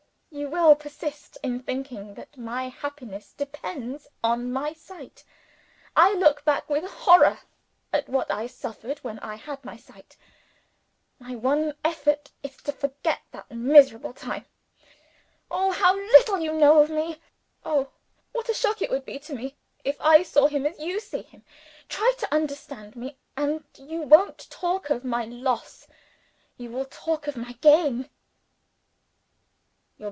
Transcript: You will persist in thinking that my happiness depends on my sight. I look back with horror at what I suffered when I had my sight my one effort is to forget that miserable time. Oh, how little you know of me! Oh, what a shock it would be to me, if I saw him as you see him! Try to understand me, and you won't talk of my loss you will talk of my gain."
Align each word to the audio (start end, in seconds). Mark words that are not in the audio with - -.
You 0.33 0.47
will 0.49 0.75
persist 0.77 1.37
in 1.43 1.59
thinking 1.61 2.13
that 2.13 2.37
my 2.37 2.69
happiness 2.69 3.33
depends 3.33 4.07
on 4.23 4.49
my 4.53 4.71
sight. 4.71 5.25
I 5.93 6.13
look 6.13 6.45
back 6.45 6.69
with 6.69 6.89
horror 6.89 7.39
at 7.91 8.07
what 8.07 8.31
I 8.31 8.47
suffered 8.47 8.99
when 8.99 9.19
I 9.19 9.35
had 9.35 9.63
my 9.65 9.75
sight 9.75 10.15
my 11.19 11.35
one 11.35 11.73
effort 11.83 12.31
is 12.43 12.55
to 12.63 12.71
forget 12.71 13.19
that 13.31 13.51
miserable 13.51 14.13
time. 14.13 14.45
Oh, 15.51 15.71
how 15.71 15.95
little 15.97 16.39
you 16.39 16.53
know 16.53 16.79
of 16.79 16.89
me! 16.89 17.17
Oh, 17.65 17.89
what 18.31 18.47
a 18.47 18.53
shock 18.53 18.81
it 18.81 18.89
would 18.89 19.03
be 19.03 19.19
to 19.19 19.35
me, 19.35 19.57
if 19.83 19.99
I 19.99 20.23
saw 20.23 20.47
him 20.47 20.65
as 20.65 20.79
you 20.79 21.01
see 21.01 21.23
him! 21.23 21.43
Try 21.89 22.13
to 22.19 22.33
understand 22.33 22.95
me, 22.95 23.17
and 23.35 23.65
you 23.77 24.03
won't 24.03 24.49
talk 24.49 24.89
of 24.89 25.03
my 25.03 25.25
loss 25.25 25.89
you 26.57 26.71
will 26.71 26.85
talk 26.85 27.27
of 27.27 27.35
my 27.35 27.51
gain." 27.59 28.09